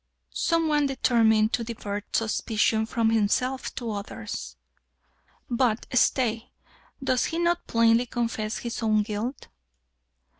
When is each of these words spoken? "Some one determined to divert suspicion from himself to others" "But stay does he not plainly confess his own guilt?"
"Some 0.33 0.67
one 0.67 0.87
determined 0.87 1.53
to 1.53 1.63
divert 1.63 2.15
suspicion 2.15 2.87
from 2.87 3.11
himself 3.11 3.75
to 3.75 3.91
others" 3.91 4.55
"But 5.47 5.85
stay 5.93 6.53
does 7.03 7.25
he 7.25 7.37
not 7.37 7.67
plainly 7.67 8.07
confess 8.07 8.57
his 8.57 8.81
own 8.81 9.03
guilt?" 9.03 9.47